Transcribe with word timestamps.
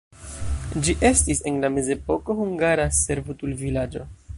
Ĝi 0.87 0.95
estis 1.09 1.43
en 1.51 1.61
la 1.65 1.71
mezepoko 1.75 2.37
hungara 2.41 2.89
servutulvilaĝo. 3.05 4.07